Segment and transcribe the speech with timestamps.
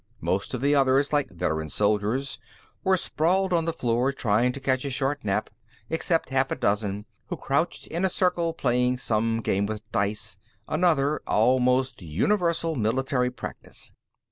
[0.19, 2.39] Most of the others, like veteran soldiers,
[2.83, 5.51] were sprawled on the floor, trying to catch a short nap,
[5.91, 11.21] except half a dozen, who crouched in a circle, playing some game with dice another
[11.27, 13.91] almost universal military practice.